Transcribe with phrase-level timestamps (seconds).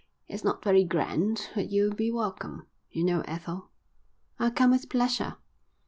[0.27, 2.65] "It's not very grand, but you'll be welcome.
[2.89, 3.69] You know Ethel."
[4.39, 5.35] "I'll come with pleasure."